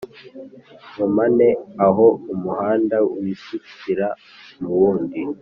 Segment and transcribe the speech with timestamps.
[0.87, 4.07] InkomaneAho umuhanda wisukira
[4.61, 5.19] mu wundi